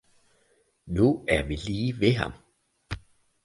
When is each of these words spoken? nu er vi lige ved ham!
nu 0.85 1.21
er 1.27 1.43
vi 1.47 1.55
lige 1.55 1.99
ved 1.99 2.13
ham! 2.13 2.31